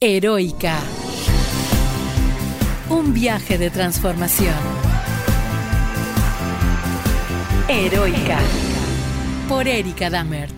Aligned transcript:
Heroica. 0.00 0.78
Un 2.88 3.12
viaje 3.12 3.58
de 3.58 3.68
transformación. 3.68 4.54
Heroica. 7.68 8.38
Por 9.48 9.66
Erika 9.66 10.08
Dammert. 10.08 10.54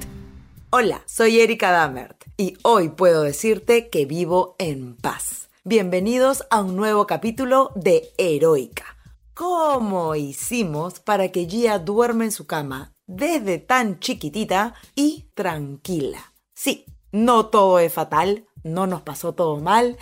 Hola, 0.69 1.03
soy 1.07 1.41
Erika 1.41 1.71
Dammert 1.71 2.23
y 2.37 2.59
hoy 2.65 2.91
puedo 2.91 3.23
decirte 3.23 3.89
que 3.89 4.05
vivo 4.05 4.57
en 4.59 4.95
paz. 4.95 5.49
Bienvenidos 5.65 6.45
a 6.51 6.61
un 6.61 6.77
nuevo 6.77 7.07
capítulo 7.07 7.71
de 7.77 8.11
Heroica. 8.19 8.99
¿Cómo 9.33 10.16
hicimos 10.16 11.01
para 11.01 11.33
que 11.33 11.47
Gia 11.47 11.79
duerma 11.79 12.25
en 12.25 12.33
su 12.33 12.47
cama 12.47 12.93
desde 13.07 13.57
tan 13.57 14.01
chiquitita 14.01 14.75
y 14.95 15.30
tranquila? 15.33 16.35
Sí, 16.52 16.85
no 17.13 17.47
todo 17.47 17.79
es 17.79 17.93
fatal, 17.93 18.47
no 18.65 18.87
nos 18.87 19.03
pasó 19.03 19.35
todo 19.35 19.59
mal 19.59 19.97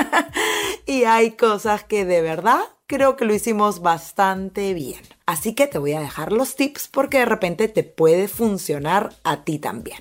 y 0.86 1.04
hay 1.04 1.32
cosas 1.32 1.84
que 1.84 2.04
de 2.04 2.20
verdad 2.22 2.60
creo 2.86 3.16
que 3.16 3.24
lo 3.24 3.34
hicimos 3.34 3.80
bastante 3.80 4.74
bien. 4.74 5.00
Así 5.26 5.54
que 5.54 5.66
te 5.66 5.78
voy 5.78 5.92
a 5.94 6.00
dejar 6.00 6.32
los 6.32 6.56
tips 6.56 6.88
porque 6.88 7.18
de 7.18 7.24
repente 7.24 7.68
te 7.68 7.82
puede 7.82 8.28
funcionar 8.28 9.14
a 9.24 9.44
ti 9.44 9.58
también. 9.58 10.00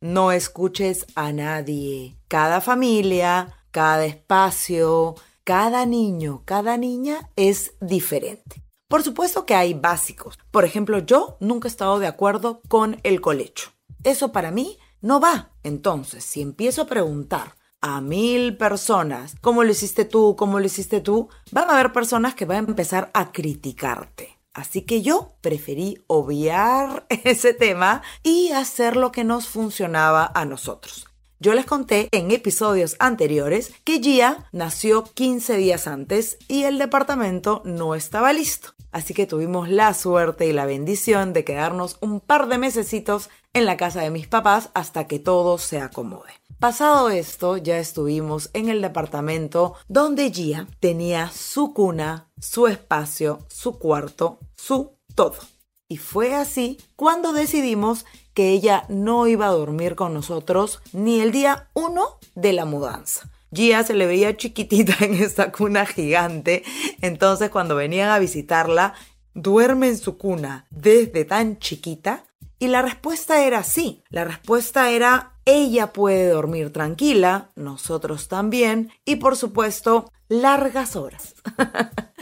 No 0.00 0.32
escuches 0.32 1.06
a 1.14 1.32
nadie. 1.32 2.16
Cada 2.28 2.60
familia, 2.60 3.54
cada 3.70 4.06
espacio, 4.06 5.14
cada 5.44 5.86
niño, 5.86 6.42
cada 6.44 6.76
niña 6.76 7.30
es 7.36 7.74
diferente. 7.80 8.62
Por 8.88 9.02
supuesto 9.02 9.46
que 9.46 9.54
hay 9.54 9.74
básicos. 9.74 10.38
Por 10.50 10.64
ejemplo, 10.64 10.98
yo 10.98 11.36
nunca 11.38 11.68
he 11.68 11.70
estado 11.70 11.98
de 11.98 12.08
acuerdo 12.08 12.60
con 12.68 12.98
el 13.04 13.20
colecho. 13.20 13.70
Eso 14.02 14.32
para 14.32 14.50
mí 14.50 14.78
no 15.00 15.20
va. 15.20 15.50
Entonces, 15.62 16.24
si 16.24 16.40
empiezo 16.42 16.82
a 16.82 16.86
preguntar 16.86 17.56
a 17.80 18.00
mil 18.00 18.56
personas 18.56 19.34
cómo 19.40 19.64
lo 19.64 19.70
hiciste 19.70 20.04
tú, 20.04 20.36
cómo 20.36 20.60
lo 20.60 20.66
hiciste 20.66 21.00
tú, 21.00 21.28
van 21.50 21.70
a 21.70 21.74
haber 21.74 21.92
personas 21.92 22.34
que 22.34 22.44
van 22.44 22.66
a 22.66 22.68
empezar 22.70 23.10
a 23.14 23.32
criticarte. 23.32 24.38
Así 24.52 24.82
que 24.82 25.00
yo 25.00 25.34
preferí 25.40 26.02
obviar 26.06 27.06
ese 27.24 27.54
tema 27.54 28.02
y 28.22 28.50
hacer 28.50 28.96
lo 28.96 29.12
que 29.12 29.24
nos 29.24 29.48
funcionaba 29.48 30.30
a 30.34 30.44
nosotros. 30.44 31.06
Yo 31.42 31.54
les 31.54 31.64
conté 31.64 32.08
en 32.12 32.30
episodios 32.32 32.96
anteriores 32.98 33.72
que 33.84 33.98
Gia 33.98 34.46
nació 34.52 35.04
15 35.04 35.56
días 35.56 35.86
antes 35.86 36.36
y 36.48 36.64
el 36.64 36.76
departamento 36.76 37.62
no 37.64 37.94
estaba 37.94 38.34
listo. 38.34 38.74
Así 38.92 39.14
que 39.14 39.26
tuvimos 39.26 39.70
la 39.70 39.94
suerte 39.94 40.46
y 40.46 40.52
la 40.52 40.66
bendición 40.66 41.32
de 41.32 41.44
quedarnos 41.44 41.96
un 42.00 42.20
par 42.20 42.48
de 42.48 42.58
mesecitos 42.58 43.30
en 43.52 43.66
la 43.66 43.76
casa 43.76 44.02
de 44.02 44.10
mis 44.10 44.26
papás 44.26 44.70
hasta 44.74 45.06
que 45.06 45.18
todo 45.18 45.58
se 45.58 45.80
acomode. 45.80 46.32
Pasado 46.58 47.08
esto, 47.08 47.56
ya 47.56 47.78
estuvimos 47.78 48.50
en 48.52 48.68
el 48.68 48.82
departamento 48.82 49.74
donde 49.88 50.30
Gia 50.30 50.68
tenía 50.78 51.30
su 51.30 51.72
cuna, 51.72 52.28
su 52.38 52.66
espacio, 52.66 53.46
su 53.48 53.78
cuarto, 53.78 54.40
su 54.56 54.92
todo. 55.14 55.38
Y 55.88 55.96
fue 55.96 56.34
así 56.34 56.78
cuando 56.96 57.32
decidimos 57.32 58.04
que 58.34 58.50
ella 58.50 58.84
no 58.88 59.26
iba 59.26 59.46
a 59.46 59.52
dormir 59.52 59.96
con 59.96 60.14
nosotros 60.14 60.80
ni 60.92 61.20
el 61.20 61.32
día 61.32 61.70
uno 61.72 62.18
de 62.34 62.52
la 62.52 62.64
mudanza. 62.64 63.30
Gia 63.52 63.82
se 63.82 63.94
le 63.94 64.06
veía 64.06 64.36
chiquitita 64.36 65.04
en 65.04 65.14
esta 65.14 65.50
cuna 65.50 65.86
gigante, 65.86 66.62
entonces 67.00 67.50
cuando 67.50 67.74
venían 67.74 68.10
a 68.10 68.18
visitarla, 68.18 68.94
duerme 69.34 69.88
en 69.88 69.98
su 69.98 70.18
cuna 70.18 70.66
desde 70.70 71.24
tan 71.24 71.58
chiquita. 71.58 72.24
Y 72.60 72.68
la 72.68 72.82
respuesta 72.82 73.44
era 73.44 73.64
sí, 73.64 74.04
la 74.10 74.24
respuesta 74.24 74.90
era 74.90 75.32
ella 75.46 75.92
puede 75.92 76.28
dormir 76.28 76.72
tranquila, 76.72 77.50
nosotros 77.56 78.28
también, 78.28 78.92
y 79.04 79.16
por 79.16 79.36
supuesto, 79.36 80.12
largas 80.28 80.94
horas. 80.94 81.34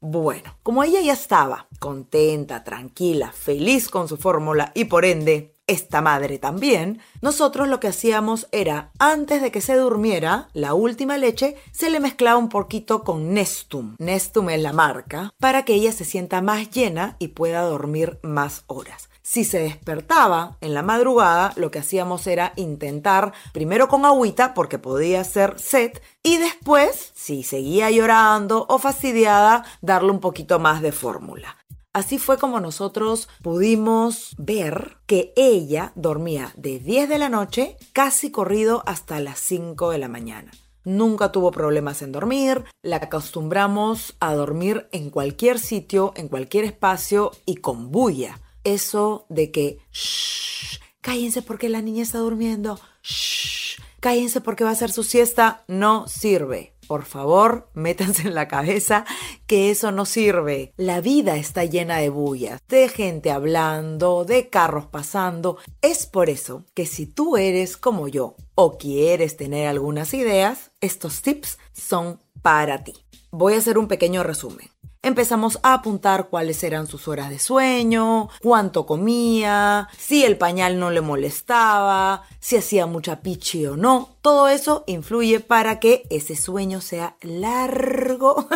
Bueno, 0.00 0.56
como 0.62 0.84
ella 0.84 1.00
ya 1.00 1.12
estaba 1.12 1.66
contenta, 1.80 2.62
tranquila, 2.62 3.32
feliz 3.32 3.88
con 3.88 4.06
su 4.06 4.16
fórmula 4.16 4.70
y 4.76 4.84
por 4.84 5.04
ende 5.04 5.57
esta 5.68 6.00
madre 6.00 6.38
también, 6.38 7.00
nosotros 7.20 7.68
lo 7.68 7.78
que 7.78 7.88
hacíamos 7.88 8.48
era, 8.50 8.90
antes 8.98 9.40
de 9.40 9.52
que 9.52 9.60
se 9.60 9.76
durmiera, 9.76 10.48
la 10.54 10.74
última 10.74 11.16
leche 11.16 11.56
se 11.70 11.90
le 11.90 12.00
mezclaba 12.00 12.38
un 12.38 12.48
poquito 12.48 13.04
con 13.04 13.32
Nestum. 13.32 13.94
Nestum 13.98 14.50
es 14.50 14.60
la 14.60 14.72
marca, 14.72 15.30
para 15.38 15.64
que 15.64 15.74
ella 15.74 15.92
se 15.92 16.04
sienta 16.04 16.40
más 16.40 16.70
llena 16.70 17.16
y 17.18 17.28
pueda 17.28 17.62
dormir 17.62 18.18
más 18.22 18.64
horas. 18.66 19.08
Si 19.22 19.44
se 19.44 19.58
despertaba 19.58 20.56
en 20.62 20.72
la 20.72 20.82
madrugada, 20.82 21.52
lo 21.56 21.70
que 21.70 21.80
hacíamos 21.80 22.26
era 22.26 22.54
intentar, 22.56 23.34
primero 23.52 23.86
con 23.86 24.06
agüita, 24.06 24.54
porque 24.54 24.78
podía 24.78 25.22
ser 25.22 25.60
sed, 25.60 25.92
y 26.22 26.38
después, 26.38 27.12
si 27.14 27.42
seguía 27.42 27.90
llorando 27.90 28.64
o 28.70 28.78
fastidiada, 28.78 29.66
darle 29.82 30.12
un 30.12 30.20
poquito 30.20 30.58
más 30.58 30.80
de 30.80 30.92
fórmula. 30.92 31.58
Así 31.98 32.18
fue 32.18 32.38
como 32.38 32.60
nosotros 32.60 33.28
pudimos 33.42 34.36
ver 34.38 34.98
que 35.06 35.32
ella 35.34 35.90
dormía 35.96 36.52
de 36.56 36.78
10 36.78 37.08
de 37.08 37.18
la 37.18 37.28
noche 37.28 37.76
casi 37.92 38.30
corrido 38.30 38.84
hasta 38.86 39.18
las 39.18 39.40
5 39.40 39.90
de 39.90 39.98
la 39.98 40.06
mañana. 40.06 40.52
Nunca 40.84 41.32
tuvo 41.32 41.50
problemas 41.50 42.00
en 42.02 42.12
dormir, 42.12 42.62
la 42.82 42.98
acostumbramos 42.98 44.14
a 44.20 44.32
dormir 44.34 44.86
en 44.92 45.10
cualquier 45.10 45.58
sitio, 45.58 46.12
en 46.14 46.28
cualquier 46.28 46.66
espacio 46.66 47.32
y 47.44 47.56
con 47.56 47.90
bulla 47.90 48.40
eso 48.62 49.26
de 49.28 49.50
que, 49.50 49.80
shh, 49.90 50.78
cállense 51.00 51.42
porque 51.42 51.68
la 51.68 51.82
niña 51.82 52.04
está 52.04 52.18
durmiendo, 52.18 52.78
shh, 53.02 53.82
cállense 53.98 54.40
porque 54.40 54.62
va 54.62 54.70
a 54.70 54.74
hacer 54.74 54.92
su 54.92 55.02
siesta, 55.02 55.64
no 55.66 56.06
sirve. 56.06 56.77
Por 56.88 57.04
favor, 57.04 57.68
métanse 57.74 58.28
en 58.28 58.34
la 58.34 58.48
cabeza 58.48 59.04
que 59.46 59.70
eso 59.70 59.92
no 59.92 60.06
sirve. 60.06 60.72
La 60.78 61.02
vida 61.02 61.36
está 61.36 61.66
llena 61.66 61.98
de 61.98 62.08
bullas, 62.08 62.62
de 62.66 62.88
gente 62.88 63.30
hablando, 63.30 64.24
de 64.24 64.48
carros 64.48 64.86
pasando. 64.86 65.58
Es 65.82 66.06
por 66.06 66.30
eso 66.30 66.64
que 66.72 66.86
si 66.86 67.04
tú 67.04 67.36
eres 67.36 67.76
como 67.76 68.08
yo 68.08 68.36
o 68.54 68.78
quieres 68.78 69.36
tener 69.36 69.68
algunas 69.68 70.14
ideas, 70.14 70.70
estos 70.80 71.20
tips 71.20 71.58
son 71.74 72.22
para 72.40 72.82
ti. 72.84 72.94
Voy 73.30 73.52
a 73.52 73.58
hacer 73.58 73.76
un 73.76 73.86
pequeño 73.86 74.22
resumen 74.22 74.70
empezamos 75.02 75.58
a 75.62 75.74
apuntar 75.74 76.28
cuáles 76.28 76.62
eran 76.62 76.86
sus 76.86 77.08
horas 77.08 77.30
de 77.30 77.38
sueño, 77.38 78.28
cuánto 78.42 78.86
comía, 78.86 79.88
si 79.96 80.24
el 80.24 80.38
pañal 80.38 80.78
no 80.78 80.90
le 80.90 81.00
molestaba, 81.00 82.22
si 82.40 82.56
hacía 82.56 82.86
mucha 82.86 83.20
pichi 83.20 83.66
o 83.66 83.76
no. 83.76 84.10
Todo 84.22 84.48
eso 84.48 84.84
influye 84.86 85.40
para 85.40 85.80
que 85.80 86.04
ese 86.10 86.36
sueño 86.36 86.80
sea 86.80 87.16
largo, 87.22 88.48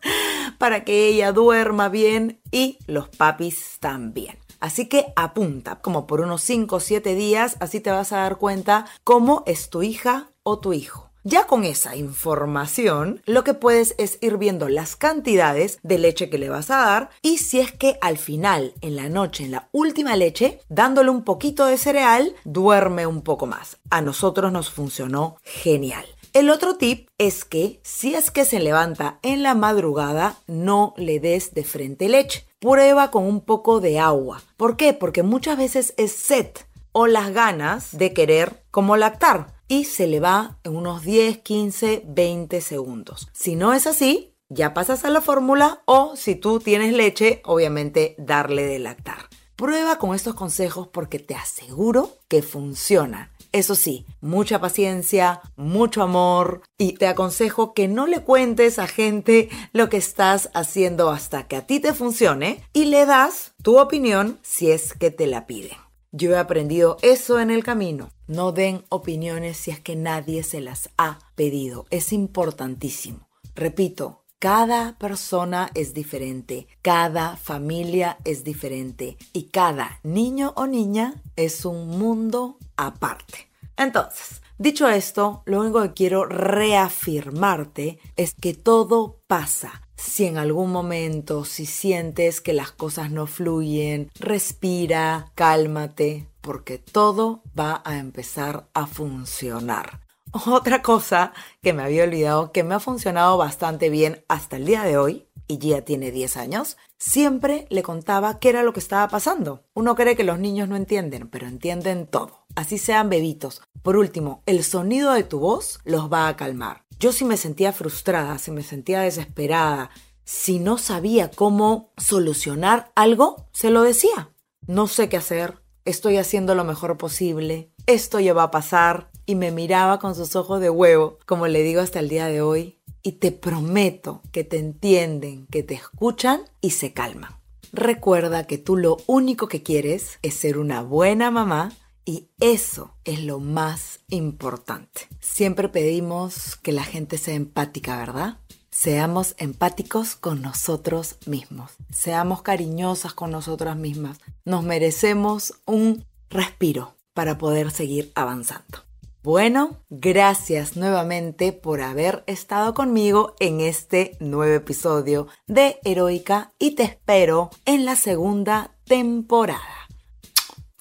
para 0.58 0.84
que 0.84 1.08
ella 1.08 1.32
duerma 1.32 1.88
bien 1.88 2.40
y 2.50 2.78
los 2.86 3.08
papis 3.08 3.78
también. 3.80 4.38
Así 4.60 4.88
que 4.88 5.12
apunta, 5.16 5.80
como 5.80 6.06
por 6.06 6.20
unos 6.20 6.42
5 6.42 6.76
o 6.76 6.80
7 6.80 7.14
días, 7.14 7.56
así 7.60 7.80
te 7.80 7.90
vas 7.90 8.12
a 8.12 8.18
dar 8.18 8.38
cuenta 8.38 8.86
cómo 9.04 9.42
es 9.46 9.70
tu 9.70 9.82
hija 9.82 10.30
o 10.42 10.58
tu 10.58 10.72
hijo. 10.72 11.10
Ya 11.28 11.48
con 11.48 11.64
esa 11.64 11.96
información, 11.96 13.20
lo 13.26 13.42
que 13.42 13.52
puedes 13.52 13.96
es 13.98 14.16
ir 14.20 14.36
viendo 14.36 14.68
las 14.68 14.94
cantidades 14.94 15.80
de 15.82 15.98
leche 15.98 16.30
que 16.30 16.38
le 16.38 16.48
vas 16.48 16.70
a 16.70 16.76
dar 16.76 17.10
y 17.20 17.38
si 17.38 17.58
es 17.58 17.72
que 17.72 17.98
al 18.00 18.16
final, 18.16 18.74
en 18.80 18.94
la 18.94 19.08
noche, 19.08 19.42
en 19.42 19.50
la 19.50 19.68
última 19.72 20.14
leche, 20.14 20.60
dándole 20.68 21.10
un 21.10 21.24
poquito 21.24 21.66
de 21.66 21.78
cereal, 21.78 22.36
duerme 22.44 23.08
un 23.08 23.22
poco 23.22 23.46
más. 23.46 23.78
A 23.90 24.02
nosotros 24.02 24.52
nos 24.52 24.70
funcionó 24.70 25.38
genial. 25.42 26.06
El 26.32 26.48
otro 26.48 26.76
tip 26.76 27.08
es 27.18 27.44
que 27.44 27.80
si 27.82 28.14
es 28.14 28.30
que 28.30 28.44
se 28.44 28.60
levanta 28.60 29.18
en 29.22 29.42
la 29.42 29.56
madrugada, 29.56 30.36
no 30.46 30.94
le 30.96 31.18
des 31.18 31.54
de 31.54 31.64
frente 31.64 32.08
leche. 32.08 32.46
Prueba 32.60 33.10
con 33.10 33.24
un 33.24 33.40
poco 33.40 33.80
de 33.80 33.98
agua. 33.98 34.44
¿Por 34.56 34.76
qué? 34.76 34.92
Porque 34.92 35.24
muchas 35.24 35.58
veces 35.58 35.92
es 35.96 36.12
sed 36.12 36.50
o 36.98 37.06
las 37.06 37.34
ganas 37.34 37.98
de 37.98 38.14
querer 38.14 38.62
como 38.76 38.98
lactar 38.98 39.54
y 39.68 39.84
se 39.84 40.06
le 40.06 40.20
va 40.20 40.58
en 40.62 40.76
unos 40.76 41.02
10, 41.02 41.38
15, 41.38 42.02
20 42.08 42.60
segundos. 42.60 43.26
Si 43.32 43.56
no 43.56 43.72
es 43.72 43.86
así, 43.86 44.34
ya 44.50 44.74
pasas 44.74 45.06
a 45.06 45.08
la 45.08 45.22
fórmula 45.22 45.80
o 45.86 46.14
si 46.14 46.34
tú 46.34 46.60
tienes 46.60 46.92
leche, 46.92 47.40
obviamente 47.46 48.14
darle 48.18 48.66
de 48.66 48.78
lactar. 48.78 49.30
Prueba 49.56 49.96
con 49.96 50.14
estos 50.14 50.34
consejos 50.34 50.88
porque 50.88 51.18
te 51.18 51.34
aseguro 51.34 52.18
que 52.28 52.42
funciona. 52.42 53.30
Eso 53.50 53.74
sí, 53.74 54.04
mucha 54.20 54.60
paciencia, 54.60 55.40
mucho 55.56 56.02
amor 56.02 56.60
y 56.76 56.92
te 56.92 57.06
aconsejo 57.06 57.72
que 57.72 57.88
no 57.88 58.06
le 58.06 58.24
cuentes 58.24 58.78
a 58.78 58.86
gente 58.86 59.48
lo 59.72 59.88
que 59.88 59.96
estás 59.96 60.50
haciendo 60.52 61.08
hasta 61.08 61.48
que 61.48 61.56
a 61.56 61.66
ti 61.66 61.80
te 61.80 61.94
funcione 61.94 62.62
y 62.74 62.84
le 62.84 63.06
das 63.06 63.54
tu 63.62 63.78
opinión 63.78 64.38
si 64.42 64.70
es 64.70 64.92
que 64.92 65.10
te 65.10 65.26
la 65.26 65.46
piden. 65.46 65.85
Yo 66.16 66.30
he 66.30 66.38
aprendido 66.38 66.96
eso 67.02 67.38
en 67.40 67.50
el 67.50 67.62
camino. 67.62 68.08
No 68.26 68.50
den 68.50 68.84
opiniones 68.88 69.58
si 69.58 69.70
es 69.70 69.80
que 69.80 69.96
nadie 69.96 70.44
se 70.44 70.62
las 70.62 70.88
ha 70.96 71.18
pedido. 71.34 71.84
Es 71.90 72.10
importantísimo. 72.10 73.28
Repito, 73.54 74.24
cada 74.38 74.96
persona 74.96 75.70
es 75.74 75.92
diferente, 75.92 76.68
cada 76.80 77.36
familia 77.36 78.16
es 78.24 78.44
diferente 78.44 79.18
y 79.34 79.48
cada 79.50 80.00
niño 80.04 80.54
o 80.56 80.66
niña 80.66 81.22
es 81.36 81.66
un 81.66 81.88
mundo 81.88 82.56
aparte. 82.78 83.50
Entonces, 83.76 84.40
dicho 84.56 84.88
esto, 84.88 85.42
lo 85.44 85.60
único 85.60 85.82
que 85.82 85.92
quiero 85.92 86.24
reafirmarte 86.24 87.98
es 88.16 88.32
que 88.32 88.54
todo 88.54 89.20
pasa. 89.26 89.85
Si 89.96 90.26
en 90.26 90.38
algún 90.38 90.70
momento, 90.70 91.44
si 91.44 91.66
sientes 91.66 92.40
que 92.40 92.52
las 92.52 92.70
cosas 92.70 93.10
no 93.10 93.26
fluyen, 93.26 94.10
respira, 94.18 95.32
cálmate, 95.34 96.28
porque 96.40 96.78
todo 96.78 97.42
va 97.58 97.82
a 97.84 97.98
empezar 97.98 98.68
a 98.74 98.86
funcionar. 98.86 100.00
Otra 100.46 100.82
cosa 100.82 101.32
que 101.62 101.72
me 101.72 101.82
había 101.82 102.04
olvidado 102.04 102.52
que 102.52 102.62
me 102.62 102.74
ha 102.74 102.80
funcionado 102.80 103.36
bastante 103.36 103.90
bien 103.90 104.24
hasta 104.28 104.56
el 104.56 104.66
día 104.66 104.82
de 104.82 104.98
hoy, 104.98 105.26
y 105.48 105.58
ya 105.58 105.82
tiene 105.82 106.10
10 106.10 106.36
años, 106.36 106.76
siempre 106.98 107.66
le 107.70 107.82
contaba 107.82 108.38
qué 108.38 108.48
era 108.48 108.62
lo 108.62 108.72
que 108.72 108.80
estaba 108.80 109.08
pasando. 109.08 109.64
Uno 109.74 109.94
cree 109.94 110.16
que 110.16 110.24
los 110.24 110.38
niños 110.38 110.68
no 110.68 110.76
entienden, 110.76 111.28
pero 111.28 111.46
entienden 111.46 112.06
todo. 112.06 112.46
Así 112.54 112.78
sean 112.78 113.08
bebitos. 113.08 113.62
Por 113.82 113.96
último, 113.96 114.42
el 114.46 114.64
sonido 114.64 115.12
de 115.12 115.22
tu 115.22 115.38
voz 115.38 115.78
los 115.84 116.12
va 116.12 116.28
a 116.28 116.36
calmar. 116.36 116.85
Yo 116.98 117.12
si 117.12 117.24
me 117.24 117.36
sentía 117.36 117.72
frustrada, 117.72 118.38
si 118.38 118.50
me 118.50 118.62
sentía 118.62 119.00
desesperada, 119.00 119.90
si 120.24 120.58
no 120.58 120.78
sabía 120.78 121.30
cómo 121.30 121.92
solucionar 121.98 122.90
algo, 122.94 123.48
se 123.52 123.70
lo 123.70 123.82
decía. 123.82 124.30
No 124.66 124.86
sé 124.86 125.08
qué 125.08 125.18
hacer, 125.18 125.62
estoy 125.84 126.16
haciendo 126.16 126.54
lo 126.54 126.64
mejor 126.64 126.96
posible, 126.96 127.70
esto 127.86 128.18
ya 128.18 128.32
va 128.32 128.44
a 128.44 128.50
pasar, 128.50 129.10
y 129.26 129.34
me 129.34 129.50
miraba 129.50 129.98
con 129.98 130.14
sus 130.14 130.36
ojos 130.36 130.60
de 130.60 130.70
huevo, 130.70 131.18
como 131.26 131.46
le 131.48 131.62
digo 131.62 131.80
hasta 131.80 131.98
el 132.00 132.08
día 132.08 132.26
de 132.26 132.40
hoy, 132.40 132.80
y 133.02 133.12
te 133.12 133.30
prometo 133.30 134.22
que 134.32 134.42
te 134.42 134.58
entienden, 134.58 135.46
que 135.48 135.62
te 135.62 135.74
escuchan 135.74 136.42
y 136.60 136.70
se 136.70 136.92
calman. 136.92 137.30
Recuerda 137.72 138.46
que 138.46 138.58
tú 138.58 138.76
lo 138.76 138.96
único 139.06 139.48
que 139.48 139.62
quieres 139.62 140.18
es 140.22 140.34
ser 140.34 140.58
una 140.58 140.82
buena 140.82 141.30
mamá 141.30 141.72
y 142.06 142.30
eso 142.40 142.96
es 143.04 143.22
lo 143.22 143.40
más 143.40 144.00
importante. 144.08 145.08
Siempre 145.20 145.68
pedimos 145.68 146.56
que 146.56 146.72
la 146.72 146.84
gente 146.84 147.18
sea 147.18 147.34
empática, 147.34 147.98
¿verdad? 147.98 148.38
Seamos 148.70 149.34
empáticos 149.38 150.14
con 150.14 150.40
nosotros 150.40 151.16
mismos. 151.26 151.72
Seamos 151.90 152.42
cariñosas 152.42 153.12
con 153.12 153.32
nosotras 153.32 153.76
mismas. 153.76 154.18
Nos 154.44 154.62
merecemos 154.62 155.54
un 155.66 156.06
respiro 156.30 156.94
para 157.12 157.38
poder 157.38 157.70
seguir 157.70 158.12
avanzando. 158.14 158.86
Bueno, 159.22 159.82
gracias 159.90 160.76
nuevamente 160.76 161.52
por 161.52 161.80
haber 161.80 162.22
estado 162.28 162.74
conmigo 162.74 163.34
en 163.40 163.60
este 163.60 164.16
nuevo 164.20 164.54
episodio 164.54 165.26
de 165.48 165.80
Heroica 165.84 166.52
y 166.60 166.76
te 166.76 166.84
espero 166.84 167.50
en 167.64 167.84
la 167.84 167.96
segunda 167.96 168.76
temporada. 168.84 169.85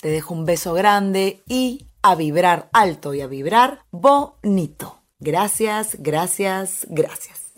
Te 0.06 0.12
dejo 0.12 0.36
un 0.36 0.46
beso 0.46 0.76
grande 0.76 1.42
y 1.48 1.88
a 2.04 2.14
vibrar 2.14 2.70
alto 2.74 3.16
y 3.16 3.22
a 3.22 3.28
vibrar 3.28 3.80
bonito. 3.90 5.02
Gracias, 5.18 5.98
gracias, 5.98 6.86
gracias. 6.92 7.54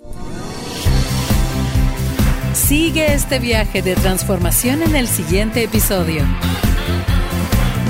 Sigue 2.53 3.13
este 3.13 3.39
viaje 3.39 3.81
de 3.81 3.95
transformación 3.95 4.81
en 4.81 4.95
el 4.95 5.09
siguiente 5.09 5.61
episodio. 5.61 6.23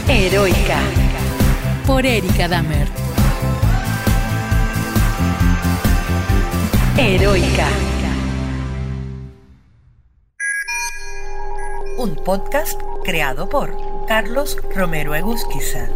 Heroica 0.07 0.80
por 1.86 2.03
Erika 2.03 2.48
Damer. 2.48 2.88
Heroica. 6.98 7.68
Un 12.00 12.15
podcast 12.15 12.81
creado 13.03 13.48
por 13.48 13.87
Carlos 14.07 14.57
Romero 14.74 15.15
Egusquiza. 15.15 15.89